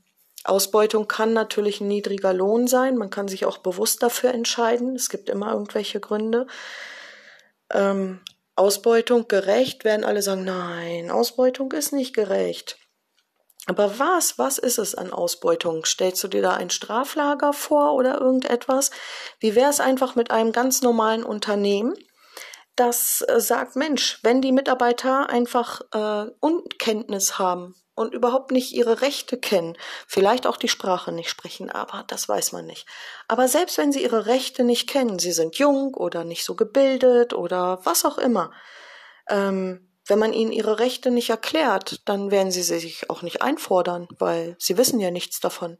Ausbeutung 0.48 1.08
kann 1.08 1.32
natürlich 1.32 1.80
ein 1.80 1.88
niedriger 1.88 2.32
Lohn 2.32 2.66
sein. 2.66 2.96
Man 2.96 3.10
kann 3.10 3.28
sich 3.28 3.44
auch 3.44 3.58
bewusst 3.58 4.02
dafür 4.02 4.32
entscheiden. 4.32 4.96
Es 4.96 5.08
gibt 5.08 5.28
immer 5.28 5.52
irgendwelche 5.52 6.00
Gründe. 6.00 6.46
Ähm, 7.72 8.20
Ausbeutung 8.56 9.28
gerecht, 9.28 9.84
werden 9.84 10.04
alle 10.04 10.22
sagen, 10.22 10.44
nein, 10.44 11.10
Ausbeutung 11.10 11.72
ist 11.72 11.92
nicht 11.92 12.14
gerecht. 12.14 12.78
Aber 13.66 13.98
was, 13.98 14.38
was 14.38 14.56
ist 14.58 14.78
es 14.78 14.94
an 14.94 15.12
Ausbeutung? 15.12 15.84
Stellst 15.84 16.24
du 16.24 16.28
dir 16.28 16.40
da 16.40 16.54
ein 16.54 16.70
Straflager 16.70 17.52
vor 17.52 17.92
oder 17.92 18.18
irgendetwas? 18.18 18.90
Wie 19.40 19.54
wäre 19.54 19.70
es 19.70 19.78
einfach 19.78 20.16
mit 20.16 20.30
einem 20.30 20.52
ganz 20.52 20.80
normalen 20.80 21.22
Unternehmen, 21.22 21.94
das 22.74 23.22
äh, 23.28 23.40
sagt, 23.40 23.76
Mensch, 23.76 24.20
wenn 24.22 24.40
die 24.40 24.52
Mitarbeiter 24.52 25.28
einfach 25.28 25.82
äh, 25.92 26.30
Unkenntnis 26.40 27.38
haben 27.38 27.74
und 27.98 28.14
überhaupt 28.14 28.52
nicht 28.52 28.72
ihre 28.72 29.00
Rechte 29.02 29.36
kennen, 29.36 29.76
vielleicht 30.06 30.46
auch 30.46 30.56
die 30.56 30.68
Sprache 30.68 31.12
nicht 31.12 31.28
sprechen, 31.28 31.70
aber 31.70 32.04
das 32.06 32.28
weiß 32.28 32.52
man 32.52 32.64
nicht. 32.64 32.86
Aber 33.26 33.48
selbst 33.48 33.76
wenn 33.76 33.92
sie 33.92 34.02
ihre 34.02 34.26
Rechte 34.26 34.64
nicht 34.64 34.88
kennen, 34.88 35.18
sie 35.18 35.32
sind 35.32 35.56
jung 35.56 35.94
oder 35.94 36.24
nicht 36.24 36.44
so 36.44 36.54
gebildet 36.54 37.34
oder 37.34 37.80
was 37.84 38.04
auch 38.04 38.16
immer, 38.16 38.52
ähm, 39.28 39.88
wenn 40.06 40.18
man 40.18 40.32
ihnen 40.32 40.52
ihre 40.52 40.78
Rechte 40.78 41.10
nicht 41.10 41.28
erklärt, 41.28 42.00
dann 42.06 42.30
werden 42.30 42.50
sie 42.50 42.62
sich 42.62 43.10
auch 43.10 43.22
nicht 43.22 43.42
einfordern, 43.42 44.08
weil 44.18 44.56
sie 44.58 44.78
wissen 44.78 45.00
ja 45.00 45.10
nichts 45.10 45.40
davon. 45.40 45.76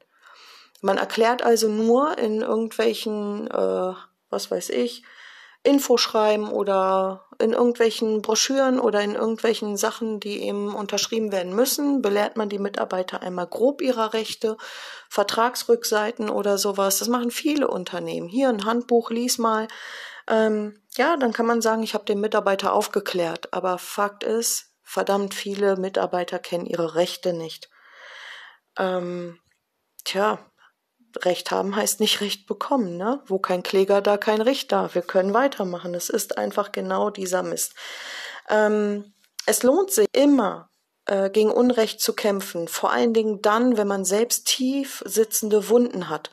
Man 0.80 0.98
erklärt 0.98 1.42
also 1.42 1.68
nur 1.68 2.18
in 2.18 2.42
irgendwelchen, 2.42 3.48
äh, 3.48 3.94
was 4.28 4.50
weiß 4.50 4.70
ich, 4.70 5.02
Info 5.68 5.98
schreiben 5.98 6.50
oder 6.50 7.26
in 7.38 7.52
irgendwelchen 7.52 8.22
Broschüren 8.22 8.80
oder 8.80 9.02
in 9.02 9.14
irgendwelchen 9.14 9.76
Sachen, 9.76 10.18
die 10.18 10.42
eben 10.42 10.74
unterschrieben 10.74 11.30
werden 11.30 11.54
müssen, 11.54 12.00
belehrt 12.00 12.36
man 12.36 12.48
die 12.48 12.58
Mitarbeiter 12.58 13.22
einmal 13.22 13.46
grob 13.46 13.82
ihrer 13.82 14.14
Rechte, 14.14 14.56
Vertragsrückseiten 15.10 16.30
oder 16.30 16.56
sowas. 16.56 16.98
Das 16.98 17.08
machen 17.08 17.30
viele 17.30 17.68
Unternehmen. 17.68 18.28
Hier 18.28 18.48
ein 18.48 18.64
Handbuch, 18.64 19.10
lies 19.10 19.36
mal. 19.36 19.68
Ähm, 20.26 20.80
ja, 20.96 21.16
dann 21.16 21.32
kann 21.32 21.46
man 21.46 21.60
sagen, 21.60 21.82
ich 21.82 21.94
habe 21.94 22.04
den 22.04 22.20
Mitarbeiter 22.20 22.72
aufgeklärt. 22.72 23.52
Aber 23.52 23.78
Fakt 23.78 24.24
ist, 24.24 24.72
verdammt 24.82 25.34
viele 25.34 25.76
Mitarbeiter 25.76 26.38
kennen 26.38 26.66
ihre 26.66 26.94
Rechte 26.94 27.34
nicht. 27.34 27.68
Ähm, 28.78 29.38
tja, 30.04 30.38
Recht 31.22 31.50
haben 31.50 31.76
heißt 31.76 32.00
nicht 32.00 32.20
Recht 32.20 32.46
bekommen, 32.46 32.96
ne? 32.96 33.22
Wo 33.26 33.38
kein 33.38 33.62
Kläger, 33.62 34.00
da 34.00 34.16
kein 34.16 34.40
Richter. 34.40 34.90
Wir 34.94 35.02
können 35.02 35.34
weitermachen. 35.34 35.94
Es 35.94 36.08
ist 36.08 36.38
einfach 36.38 36.72
genau 36.72 37.10
dieser 37.10 37.42
Mist. 37.42 37.74
Ähm, 38.48 39.12
es 39.46 39.62
lohnt 39.62 39.90
sich 39.90 40.06
immer, 40.12 40.68
äh, 41.06 41.30
gegen 41.30 41.50
Unrecht 41.50 42.00
zu 42.00 42.12
kämpfen. 42.12 42.68
Vor 42.68 42.92
allen 42.92 43.14
Dingen 43.14 43.40
dann, 43.42 43.76
wenn 43.76 43.88
man 43.88 44.04
selbst 44.04 44.46
tief 44.46 45.02
sitzende 45.06 45.68
Wunden 45.68 46.08
hat. 46.08 46.30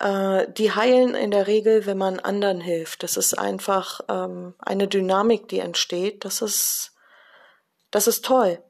Äh, 0.00 0.50
die 0.52 0.72
heilen 0.72 1.14
in 1.14 1.30
der 1.30 1.46
Regel, 1.46 1.86
wenn 1.86 1.98
man 1.98 2.18
anderen 2.18 2.60
hilft. 2.60 3.02
Das 3.02 3.16
ist 3.16 3.38
einfach 3.38 4.00
ähm, 4.08 4.54
eine 4.58 4.88
Dynamik, 4.88 5.48
die 5.48 5.60
entsteht. 5.60 6.24
Das 6.24 6.42
ist, 6.42 6.92
das 7.90 8.08
ist 8.08 8.24
toll. 8.24 8.62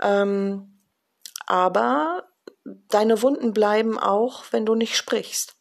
Ähm, 0.00 0.80
aber 1.46 2.24
deine 2.64 3.22
Wunden 3.22 3.52
bleiben 3.52 3.98
auch, 3.98 4.44
wenn 4.50 4.66
du 4.66 4.74
nicht 4.74 4.96
sprichst. 4.96 5.56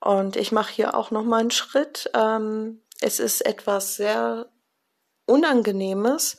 Und 0.00 0.36
ich 0.36 0.50
mache 0.50 0.72
hier 0.72 0.94
auch 0.94 1.10
noch 1.10 1.24
mal 1.24 1.40
einen 1.40 1.50
Schritt. 1.50 2.10
Ähm, 2.14 2.82
es 3.00 3.20
ist 3.20 3.44
etwas 3.46 3.96
sehr 3.96 4.48
Unangenehmes, 5.26 6.38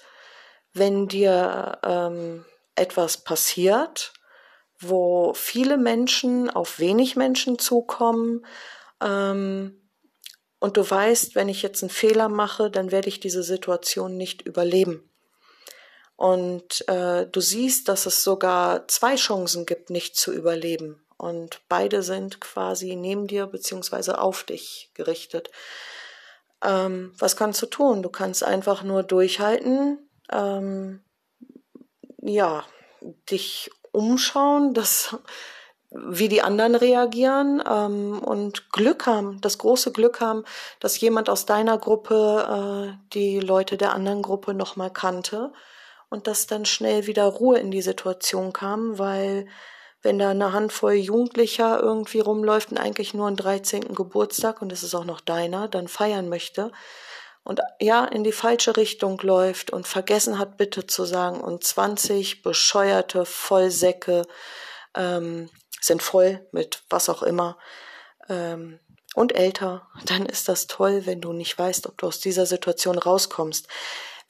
wenn 0.73 1.07
dir 1.07 1.79
ähm, 1.83 2.45
etwas 2.75 3.17
passiert, 3.17 4.13
wo 4.79 5.33
viele 5.33 5.77
Menschen 5.77 6.49
auf 6.49 6.79
wenig 6.79 7.15
Menschen 7.15 7.59
zukommen. 7.59 8.45
Ähm, 9.01 9.79
und 10.59 10.77
du 10.77 10.89
weißt, 10.89 11.35
wenn 11.35 11.47
ich 11.47 11.61
jetzt 11.61 11.83
einen 11.83 11.89
Fehler 11.89 12.27
mache, 12.27 12.69
dann 12.69 12.91
werde 12.91 13.07
ich 13.07 13.19
diese 13.19 13.43
Situation 13.43 14.17
nicht 14.17 14.41
überleben. 14.41 15.09
Und 16.15 16.87
äh, 16.87 17.25
du 17.25 17.41
siehst, 17.41 17.89
dass 17.89 18.05
es 18.05 18.23
sogar 18.23 18.87
zwei 18.87 19.15
Chancen 19.15 19.65
gibt, 19.65 19.89
nicht 19.89 20.15
zu 20.15 20.31
überleben. 20.31 21.03
Und 21.17 21.61
beide 21.69 22.03
sind 22.03 22.39
quasi 22.41 22.95
neben 22.95 23.27
dir 23.27 23.47
beziehungsweise 23.47 24.19
auf 24.19 24.43
dich 24.43 24.91
gerichtet. 24.93 25.49
Ähm, 26.63 27.13
was 27.17 27.35
kannst 27.35 27.61
du 27.61 27.65
tun? 27.65 28.03
Du 28.03 28.09
kannst 28.09 28.43
einfach 28.43 28.83
nur 28.83 29.03
durchhalten, 29.03 30.09
ähm, 30.31 31.03
ja, 32.21 32.63
dich 33.29 33.69
umschauen, 33.91 34.73
dass, 34.73 35.15
wie 35.91 36.29
die 36.29 36.41
anderen 36.41 36.75
reagieren 36.75 37.61
ähm, 37.69 38.19
und 38.19 38.71
Glück 38.71 39.05
haben, 39.05 39.41
das 39.41 39.57
große 39.57 39.91
Glück 39.91 40.21
haben, 40.21 40.45
dass 40.79 40.99
jemand 40.99 41.29
aus 41.29 41.45
deiner 41.45 41.77
Gruppe 41.77 42.95
äh, 42.97 43.07
die 43.13 43.39
Leute 43.39 43.77
der 43.77 43.93
anderen 43.93 44.21
Gruppe 44.21 44.53
nochmal 44.53 44.91
kannte 44.91 45.51
und 46.13 46.27
dass 46.27 46.45
dann 46.45 46.63
schnell 46.63 47.07
wieder 47.07 47.25
Ruhe 47.25 47.57
in 47.57 47.71
die 47.71 47.81
Situation 47.81 48.53
kam, 48.53 48.99
weil 48.99 49.47
wenn 50.03 50.19
da 50.19 50.29
eine 50.29 50.53
Handvoll 50.53 50.93
Jugendlicher 50.93 51.79
irgendwie 51.81 52.19
rumläuft 52.19 52.69
und 52.69 52.77
eigentlich 52.77 53.15
nur 53.15 53.25
einen 53.25 53.35
13. 53.35 53.95
Geburtstag 53.95 54.61
und 54.61 54.71
es 54.71 54.83
ist 54.83 54.93
auch 54.93 55.05
noch 55.05 55.21
deiner, 55.21 55.67
dann 55.67 55.87
feiern 55.87 56.29
möchte 56.29 56.71
und 57.43 57.61
ja, 57.79 58.05
in 58.05 58.23
die 58.23 58.31
falsche 58.31 58.77
Richtung 58.77 59.19
läuft 59.21 59.71
und 59.71 59.87
vergessen 59.87 60.37
hat, 60.37 60.55
bitte 60.55 60.85
zu 60.85 61.03
sagen 61.03 61.41
und 61.41 61.63
20 61.63 62.43
bescheuerte 62.43 63.25
Vollsäcke 63.25 64.21
ähm, 64.95 65.49
sind 65.81 66.03
voll 66.03 66.45
mit 66.51 66.83
was 66.91 67.09
auch 67.09 67.23
immer 67.23 67.57
ähm, 68.29 68.79
und 69.15 69.33
älter, 69.33 69.87
dann 70.05 70.27
ist 70.27 70.47
das 70.47 70.67
toll, 70.67 71.07
wenn 71.07 71.21
du 71.21 71.33
nicht 71.33 71.57
weißt, 71.57 71.87
ob 71.87 71.97
du 71.97 72.05
aus 72.05 72.19
dieser 72.19 72.45
Situation 72.45 72.99
rauskommst. 72.99 73.67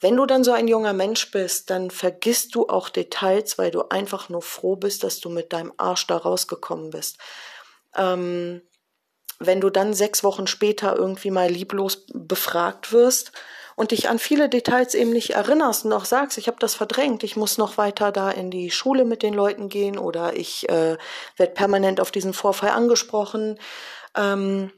Wenn 0.04 0.18
du 0.18 0.26
dann 0.26 0.44
so 0.44 0.52
ein 0.52 0.68
junger 0.68 0.92
Mensch 0.92 1.30
bist, 1.30 1.70
dann 1.70 1.90
vergisst 1.90 2.54
du 2.54 2.68
auch 2.68 2.90
Details, 2.90 3.56
weil 3.56 3.70
du 3.70 3.88
einfach 3.88 4.28
nur 4.28 4.42
froh 4.42 4.76
bist, 4.76 5.02
dass 5.02 5.18
du 5.18 5.30
mit 5.30 5.54
deinem 5.54 5.72
Arsch 5.78 6.06
da 6.06 6.18
rausgekommen 6.18 6.90
bist. 6.90 7.16
Ähm, 7.96 8.60
wenn 9.38 9.62
du 9.62 9.70
dann 9.70 9.94
sechs 9.94 10.22
Wochen 10.22 10.46
später 10.46 10.94
irgendwie 10.94 11.30
mal 11.30 11.48
lieblos 11.48 12.04
befragt 12.12 12.92
wirst 12.92 13.32
und 13.76 13.92
dich 13.92 14.10
an 14.10 14.18
viele 14.18 14.50
Details 14.50 14.94
eben 14.94 15.08
nicht 15.08 15.30
erinnerst 15.30 15.86
und 15.86 15.94
auch 15.94 16.04
sagst, 16.04 16.36
ich 16.36 16.48
habe 16.48 16.58
das 16.60 16.74
verdrängt, 16.74 17.22
ich 17.22 17.36
muss 17.36 17.56
noch 17.56 17.78
weiter 17.78 18.12
da 18.12 18.30
in 18.30 18.50
die 18.50 18.70
Schule 18.70 19.06
mit 19.06 19.22
den 19.22 19.32
Leuten 19.32 19.70
gehen 19.70 19.96
oder 19.96 20.36
ich 20.36 20.68
äh, 20.68 20.98
werde 21.38 21.54
permanent 21.54 21.98
auf 21.98 22.10
diesen 22.10 22.34
Vorfall 22.34 22.72
angesprochen, 22.72 23.58
ähm, 24.14 24.70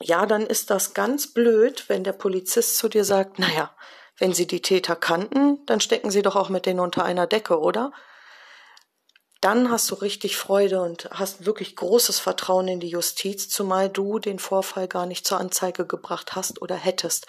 ja, 0.00 0.26
dann 0.26 0.46
ist 0.46 0.70
das 0.70 0.94
ganz 0.94 1.26
blöd, 1.26 1.86
wenn 1.88 2.04
der 2.04 2.12
Polizist 2.12 2.76
zu 2.76 2.88
dir 2.88 3.04
sagt, 3.04 3.40
naja, 3.40 3.72
wenn 4.18 4.34
Sie 4.34 4.46
die 4.46 4.62
Täter 4.62 4.96
kannten, 4.96 5.64
dann 5.66 5.80
stecken 5.80 6.10
Sie 6.10 6.22
doch 6.22 6.36
auch 6.36 6.48
mit 6.48 6.66
denen 6.66 6.80
unter 6.80 7.04
einer 7.04 7.26
Decke, 7.26 7.60
oder? 7.60 7.92
Dann 9.40 9.70
hast 9.70 9.90
du 9.90 9.94
richtig 9.94 10.36
Freude 10.36 10.82
und 10.82 11.08
hast 11.12 11.46
wirklich 11.46 11.76
großes 11.76 12.18
Vertrauen 12.18 12.66
in 12.66 12.80
die 12.80 12.88
Justiz, 12.88 13.48
zumal 13.48 13.88
du 13.88 14.18
den 14.18 14.40
Vorfall 14.40 14.88
gar 14.88 15.06
nicht 15.06 15.26
zur 15.26 15.38
Anzeige 15.38 15.86
gebracht 15.86 16.34
hast 16.34 16.60
oder 16.60 16.74
hättest. 16.74 17.28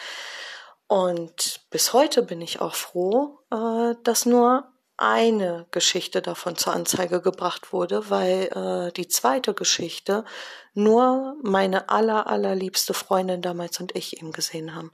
Und 0.88 1.62
bis 1.70 1.94
heute 1.94 2.24
bin 2.24 2.42
ich 2.42 2.62
auch 2.62 2.74
froh, 2.74 3.40
äh, 3.52 3.94
dass 4.04 4.26
nur 4.26 4.72
eine 4.98 5.68
Geschichte 5.70 6.22
davon 6.24 6.58
zur 6.58 6.74
Anzeige 6.74 7.22
gebracht 7.22 7.72
wurde, 7.72 8.10
weil 8.10 8.48
äh, 8.48 8.92
die 8.92 9.08
zweite 9.08 9.54
Geschichte 9.54 10.26
nur 10.74 11.36
meine 11.44 11.90
aller, 11.90 12.26
allerliebste 12.26 12.96
Freundin 12.96 13.44
damals 13.44 13.80
und 13.80 13.96
ich 13.96 14.18
eben 14.18 14.32
gesehen 14.32 14.74
haben. 14.74 14.92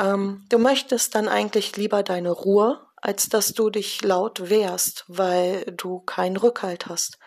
Ähm, 0.00 0.44
du 0.48 0.58
möchtest 0.58 1.14
dann 1.14 1.28
eigentlich 1.28 1.76
lieber 1.76 2.02
deine 2.02 2.30
Ruhe, 2.30 2.80
als 2.96 3.28
dass 3.28 3.52
du 3.52 3.70
dich 3.70 4.02
laut 4.02 4.48
wehrst, 4.48 5.04
weil 5.08 5.64
du 5.76 6.00
keinen 6.00 6.36
Rückhalt 6.36 6.86
hast. 6.86 7.18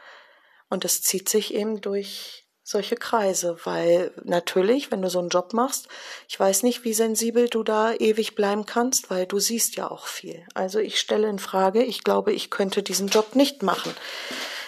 Und 0.70 0.84
es 0.86 1.04
zieht 1.04 1.30
sich 1.30 1.54
eben 1.54 1.82
durch 1.82 2.48
solche 2.64 2.96
Kreise, 2.96 3.58
weil 3.66 4.12
natürlich, 4.24 4.90
wenn 4.90 5.02
du 5.02 5.10
so 5.10 5.20
einen 5.20 5.30
Job 5.30 5.54
machst, 5.54 5.88
ich 6.28 6.40
weiß 6.40 6.64
nicht, 6.64 6.84
wie 6.84 6.94
sensibel 6.94 7.50
du 7.50 7.62
da 7.62 7.94
ewig 7.94 8.36
bleiben 8.36 8.66
kannst, 8.66 9.10
weil 9.10 9.28
du 9.28 9.40
siehst 9.40 9.76
ja 9.76 9.92
auch 9.92 10.08
viel. 10.08 10.46
Also 10.54 10.80
ich 10.80 11.00
stelle 11.00 11.30
in 11.30 11.40
Frage, 11.40 11.84
ich 11.84 12.04
glaube, 12.04 12.32
ich 12.32 12.50
könnte 12.50 12.82
diesen 12.82 13.10
Job 13.10 13.36
nicht 13.36 13.62
machen. 13.62 13.94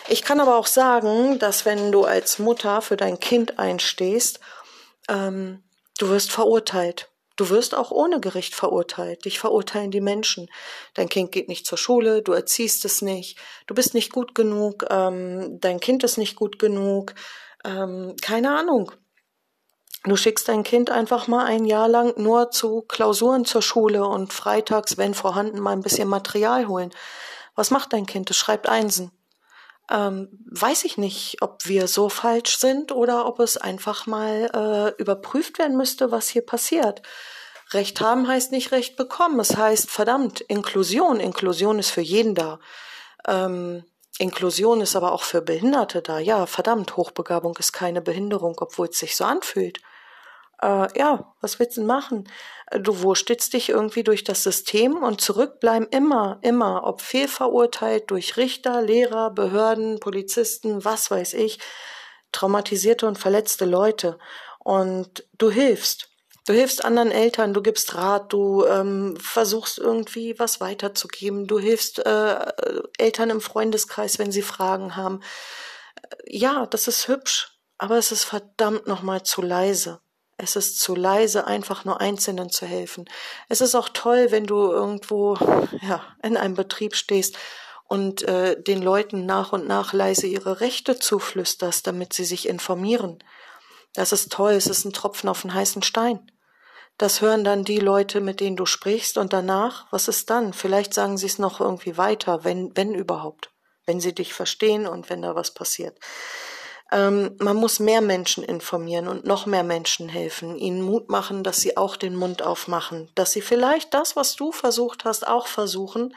Ich 0.10 0.24
kann 0.24 0.40
aber 0.40 0.58
auch 0.58 0.68
sagen, 0.68 1.40
dass 1.40 1.66
wenn 1.66 1.92
du 1.92 2.04
als 2.04 2.38
Mutter 2.38 2.82
für 2.82 2.98
dein 2.98 3.20
Kind 3.20 3.58
einstehst, 3.58 4.42
ähm, 5.08 5.64
du 5.98 6.10
wirst 6.10 6.32
verurteilt. 6.32 7.10
Du 7.36 7.50
wirst 7.50 7.76
auch 7.76 7.92
ohne 7.92 8.20
Gericht 8.20 8.56
verurteilt. 8.56 9.26
Dich 9.26 9.40
verurteilen 9.40 9.92
die 9.92 10.02
Menschen. 10.02 10.50
Dein 10.94 11.10
Kind 11.10 11.32
geht 11.32 11.50
nicht 11.50 11.66
zur 11.66 11.78
Schule, 11.78 12.22
du 12.22 12.32
erziehst 12.32 12.86
es 12.86 13.02
nicht, 13.02 13.38
du 13.68 13.76
bist 13.76 13.94
nicht 13.94 14.12
gut 14.12 14.36
genug, 14.36 14.86
ähm, 14.90 15.60
dein 15.60 15.80
Kind 15.80 16.04
ist 16.04 16.18
nicht 16.18 16.36
gut 16.36 16.60
genug, 16.60 17.14
ähm, 17.66 18.16
keine 18.22 18.58
Ahnung. 18.58 18.92
Du 20.06 20.16
schickst 20.16 20.48
dein 20.48 20.64
Kind 20.64 20.92
einfach 20.92 21.28
mal 21.28 21.46
ein 21.46 21.66
Jahr 21.66 21.88
lang 21.88 22.14
nur 22.18 22.52
zu 22.52 22.84
Klausuren 22.84 23.44
zur 23.44 23.64
Schule 23.64 24.06
und 24.06 24.34
freitags, 24.34 24.98
wenn 24.98 25.16
vorhanden, 25.16 25.60
mal 25.60 25.72
ein 25.72 25.82
bisschen 25.82 26.08
Material 26.08 26.68
holen. 26.68 26.92
Was 27.56 27.72
macht 27.72 27.92
dein 27.92 28.06
Kind? 28.06 28.30
Es 28.30 28.38
schreibt 28.38 28.70
Einsen. 28.70 29.12
Ähm, 29.92 30.30
weiß 30.52 30.84
ich 30.86 30.98
nicht, 30.98 31.38
ob 31.42 31.66
wir 31.66 31.88
so 31.88 32.10
falsch 32.10 32.58
sind 32.58 32.92
oder 32.92 33.28
ob 33.28 33.40
es 33.40 33.58
einfach 33.58 34.08
mal 34.08 34.94
äh, 34.98 35.02
überprüft 35.02 35.60
werden 35.60 35.78
müsste, 35.78 36.12
was 36.12 36.28
hier 36.28 36.44
passiert. 36.44 37.02
Recht 37.72 38.02
haben 38.02 38.28
heißt 38.28 38.52
nicht 38.52 38.72
Recht 38.72 38.96
bekommen. 38.96 39.40
Es 39.40 39.56
heißt, 39.56 39.90
verdammt, 39.90 40.42
Inklusion. 40.42 41.20
Inklusion 41.20 41.80
ist 41.80 41.90
für 41.90 42.02
jeden 42.02 42.36
da. 42.36 42.60
Ähm, 43.28 43.84
Inklusion 44.18 44.82
ist 44.82 44.96
aber 44.96 45.12
auch 45.12 45.24
für 45.24 45.42
Behinderte 45.42 46.02
da. 46.02 46.20
Ja, 46.20 46.46
verdammt, 46.46 46.96
Hochbegabung 46.96 47.56
ist 47.58 47.74
keine 47.74 48.02
Behinderung, 48.02 48.56
obwohl 48.60 48.88
es 48.88 49.00
sich 49.00 49.16
so 49.16 49.26
anfühlt 49.26 49.82
äh, 50.62 50.88
ja, 50.98 51.34
was 51.42 51.60
willst 51.60 51.78
du 51.78 51.82
denn 51.82 51.88
machen? 51.88 52.30
Du 52.80 53.02
wurstelst 53.02 53.54
dich 53.54 53.70
irgendwie 53.70 54.04
durch 54.04 54.24
das 54.24 54.44
System 54.44 54.98
und 54.98 55.22
zurückbleiben 55.22 55.88
immer, 55.90 56.40
immer, 56.42 56.84
ob 56.86 57.02
fehlverurteilt 57.02 58.10
durch 58.10 58.38
Richter, 58.38 58.82
Lehrer, 58.82 59.30
Behörden, 59.30 60.00
Polizisten, 60.00 60.84
was 60.84 61.12
weiß 61.12 61.34
ich, 61.34 61.60
traumatisierte 62.32 63.08
und 63.08 63.20
verletzte 63.20 63.66
Leute. 63.66 64.18
Und 64.60 65.28
du 65.38 65.52
hilfst. 65.52 66.10
Du 66.48 66.54
hilfst 66.54 66.86
anderen 66.86 67.12
Eltern, 67.12 67.56
du 67.56 67.62
gibst 67.64 67.96
Rat, 67.96 68.32
du 68.32 68.66
ähm, 68.66 69.18
versuchst 69.20 69.80
irgendwie 69.80 70.38
was 70.38 70.62
weiterzugeben, 70.62 71.48
du 71.48 71.58
hilfst 71.58 72.06
äh, 72.06 72.52
Eltern 73.00 73.32
im 73.32 73.42
Freundeskreis, 73.42 74.20
wenn 74.20 74.32
sie 74.32 74.44
Fragen 74.44 74.96
haben. 74.96 75.22
Ja, 76.28 76.68
das 76.68 76.88
ist 76.88 77.08
hübsch, 77.08 77.60
aber 77.80 77.98
es 77.98 78.12
ist 78.12 78.26
verdammt 78.26 78.86
nochmal 78.86 79.24
zu 79.24 79.42
leise. 79.42 80.02
Es 80.38 80.56
ist 80.56 80.80
zu 80.80 80.96
leise, 80.96 81.48
einfach 81.48 81.86
nur 81.86 82.02
Einzelnen 82.02 82.50
zu 82.50 82.66
helfen. 82.66 83.06
Es 83.48 83.62
ist 83.62 83.74
auch 83.74 83.90
toll, 83.90 84.28
wenn 84.32 84.46
du 84.46 84.72
irgendwo 84.72 85.36
ja, 85.82 86.04
in 86.22 86.36
einem 86.36 86.56
Betrieb 86.56 86.96
stehst 86.96 87.38
und 87.88 88.24
äh, 88.24 88.62
den 88.62 88.82
Leuten 88.82 89.26
nach 89.26 89.54
und 89.54 89.68
nach 89.68 89.94
leise 89.94 90.28
ihre 90.28 90.60
Rechte 90.60 91.00
zuflüsterst, 91.00 91.88
damit 91.88 92.14
sie 92.14 92.26
sich 92.26 92.50
informieren. 92.50 93.24
Das 93.94 94.12
ist 94.12 94.32
toll, 94.32 94.54
es 94.54 94.68
ist 94.68 94.84
ein 94.84 94.94
Tropfen 94.94 95.30
auf 95.30 95.44
den 95.44 95.54
heißen 95.54 95.84
Stein. 95.84 96.32
Das 96.98 97.22
hören 97.22 97.44
dann 97.44 97.64
die 97.64 97.80
Leute, 97.80 98.22
mit 98.22 98.40
denen 98.40 98.56
du 98.56 98.66
sprichst 98.66 99.18
und 99.18 99.34
danach, 99.34 99.88
was 99.92 100.08
ist 100.08 100.30
dann? 100.30 100.54
Vielleicht 100.54 100.94
sagen 100.94 101.18
sie 101.18 101.26
es 101.26 101.40
noch 101.40 101.60
irgendwie 101.60 101.98
weiter, 101.98 102.44
wenn, 102.44 102.76
wenn 102.76 102.94
überhaupt, 102.94 103.52
wenn 103.86 104.00
sie 104.00 104.16
dich 104.16 104.34
verstehen 104.34 104.88
und 104.88 105.10
wenn 105.10 105.22
da 105.22 105.36
was 105.36 105.52
passiert. 105.52 105.98
Ähm, 106.92 107.36
man 107.40 107.58
muss 107.58 107.80
mehr 107.80 108.02
Menschen 108.02 108.44
informieren 108.44 109.08
und 109.08 109.26
noch 109.26 109.46
mehr 109.46 109.64
Menschen 109.64 110.08
helfen, 110.08 110.56
ihnen 110.56 110.82
Mut 110.82 111.10
machen, 111.10 111.44
dass 111.44 111.58
sie 111.58 111.78
auch 111.78 111.96
den 111.96 112.16
Mund 112.16 112.44
aufmachen, 112.44 113.10
dass 113.16 113.32
sie 113.32 113.42
vielleicht 113.42 113.94
das, 113.94 114.16
was 114.16 114.36
du 114.36 114.52
versucht 114.52 115.04
hast, 115.04 115.28
auch 115.28 115.48
versuchen, 115.48 116.16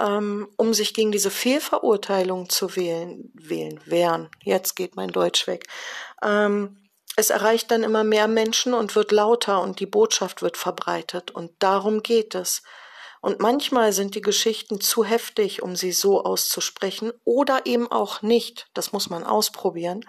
ähm, 0.00 0.48
um 0.56 0.74
sich 0.74 0.92
gegen 0.92 1.12
diese 1.12 1.30
Fehlverurteilung 1.30 2.48
zu 2.48 2.74
wählen, 2.74 3.30
wählen, 3.34 3.80
wehren. 3.84 4.28
Jetzt 4.42 4.74
geht 4.74 4.96
mein 4.96 5.10
Deutsch 5.10 5.46
weg. 5.46 5.66
Ähm, 6.22 6.76
es 7.16 7.30
erreicht 7.30 7.70
dann 7.70 7.82
immer 7.82 8.04
mehr 8.04 8.28
Menschen 8.28 8.74
und 8.74 8.94
wird 8.94 9.10
lauter 9.12 9.62
und 9.62 9.80
die 9.80 9.86
Botschaft 9.86 10.42
wird 10.42 10.56
verbreitet 10.56 11.30
und 11.30 11.52
darum 11.60 12.02
geht 12.02 12.34
es. 12.34 12.62
Und 13.26 13.40
manchmal 13.40 13.92
sind 13.92 14.14
die 14.14 14.20
Geschichten 14.20 14.80
zu 14.80 15.04
heftig, 15.04 15.60
um 15.60 15.74
sie 15.74 15.90
so 15.90 16.22
auszusprechen 16.22 17.12
oder 17.24 17.66
eben 17.66 17.90
auch 17.90 18.22
nicht. 18.22 18.68
Das 18.72 18.92
muss 18.92 19.10
man 19.10 19.24
ausprobieren. 19.24 20.04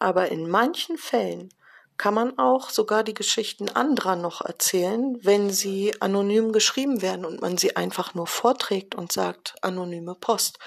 Aber 0.00 0.32
in 0.32 0.50
manchen 0.50 0.98
Fällen 0.98 1.54
kann 1.96 2.12
man 2.12 2.40
auch 2.40 2.70
sogar 2.70 3.04
die 3.04 3.14
Geschichten 3.14 3.68
anderer 3.68 4.16
noch 4.16 4.40
erzählen, 4.40 5.16
wenn 5.22 5.50
sie 5.50 5.94
anonym 6.02 6.50
geschrieben 6.50 7.02
werden 7.02 7.24
und 7.24 7.40
man 7.40 7.56
sie 7.56 7.76
einfach 7.76 8.14
nur 8.14 8.26
vorträgt 8.26 8.96
und 8.96 9.12
sagt 9.12 9.54
anonyme 9.62 10.16
Post. 10.16 10.58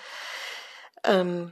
Ähm, 1.04 1.52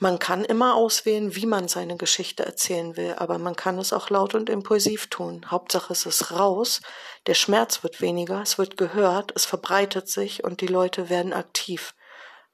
man 0.00 0.18
kann 0.18 0.44
immer 0.44 0.76
auswählen, 0.76 1.36
wie 1.36 1.44
man 1.44 1.68
seine 1.68 1.98
Geschichte 1.98 2.44
erzählen 2.44 2.96
will, 2.96 3.14
aber 3.18 3.36
man 3.36 3.54
kann 3.54 3.78
es 3.78 3.92
auch 3.92 4.08
laut 4.08 4.34
und 4.34 4.48
impulsiv 4.48 5.08
tun. 5.08 5.44
Hauptsache 5.50 5.92
es 5.92 6.06
ist 6.06 6.32
raus, 6.32 6.80
der 7.26 7.34
Schmerz 7.34 7.82
wird 7.82 8.00
weniger, 8.00 8.40
es 8.40 8.56
wird 8.56 8.78
gehört, 8.78 9.32
es 9.36 9.44
verbreitet 9.44 10.08
sich 10.08 10.42
und 10.42 10.62
die 10.62 10.66
Leute 10.66 11.10
werden 11.10 11.34
aktiv. 11.34 11.94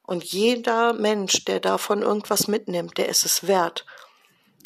Und 0.03 0.25
jeder 0.25 0.91
Mensch, 0.91 1.45
der 1.45 1.61
davon 1.61 2.01
irgendwas 2.01 2.49
mitnimmt, 2.49 2.97
der 2.97 3.07
ist 3.07 3.23
es 3.23 3.47
wert. 3.47 3.85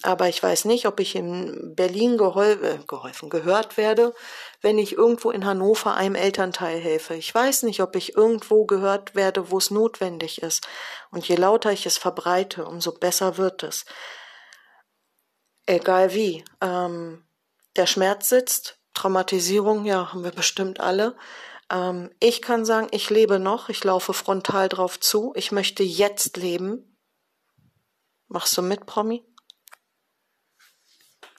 Aber 0.04 0.30
ich 0.30 0.42
weiß 0.42 0.66
nicht, 0.66 0.88
ob 0.88 1.00
ich 1.00 1.16
in 1.16 1.76
Berlin 1.76 2.18
gehol 2.18 2.60
äh, 2.64 2.84
geholfen, 2.88 3.30
gehört 3.30 3.78
werde, 3.78 4.16
wenn 4.62 4.80
ich 4.80 4.94
irgendwo 4.94 5.30
in 5.30 5.46
Hannover 5.46 5.94
einem 5.94 6.16
Elternteil 6.16 6.80
helfe. 6.80 7.14
Ich 7.14 7.34
weiß 7.34 7.64
nicht, 7.64 7.82
ob 7.82 7.96
ich 7.96 8.16
irgendwo 8.16 8.66
gehört 8.66 9.14
werde, 9.14 9.52
wo 9.52 9.60
es 9.60 9.70
notwendig 9.70 10.42
ist. 10.42 10.68
Und 11.12 11.28
je 11.28 11.36
lauter 11.36 11.72
ich 11.72 11.86
es 11.86 11.98
verbreite, 11.98 12.66
umso 12.66 12.94
besser 12.94 13.38
wird 13.38 13.64
es. 13.64 13.86
Egal 15.68 16.14
wie. 16.14 16.44
Ähm, 16.62 17.24
der 17.76 17.86
Schmerz 17.86 18.30
sitzt, 18.30 18.80
Traumatisierung, 18.94 19.86
ja, 19.86 20.12
haben 20.12 20.24
wir 20.24 20.32
bestimmt 20.32 20.80
alle. 20.80 21.16
Ähm, 21.72 22.10
ich 22.20 22.42
kann 22.42 22.66
sagen, 22.66 22.88
ich 22.92 23.10
lebe 23.10 23.40
noch, 23.40 23.70
ich 23.70 23.84
laufe 23.84 24.14
frontal 24.14 24.68
drauf 24.68 25.00
zu, 25.00 25.32
ich 25.36 25.52
möchte 25.52 25.84
jetzt 25.84 26.38
leben. 26.38 26.98
Machst 28.28 28.58
du 28.58 28.62
mit, 28.62 28.86
Promi? 28.86 29.24